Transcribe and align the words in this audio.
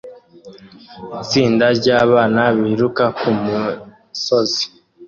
Itsinda 1.21 1.65
ryabana 1.79 2.43
biruka 2.59 3.05
kumusozi 3.17 4.63